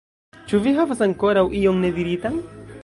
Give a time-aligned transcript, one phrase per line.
[0.51, 2.45] Ĉu vi havas ankoraŭ ion nediritan?